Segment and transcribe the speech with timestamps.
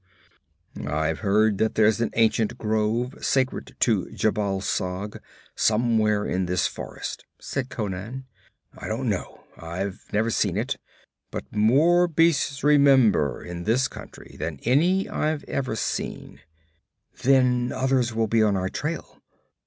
[0.83, 5.21] 'I've heard that there's an ancient grove sacred to Jhebbal Sag
[5.55, 8.25] somewhere in this forest,' said Conan.
[8.75, 9.43] 'I don't know.
[9.59, 10.77] I've never seen it.
[11.29, 16.39] But more beasts remember in this country than any I've ever seen.'
[17.21, 19.21] 'Then others will be on our trail?'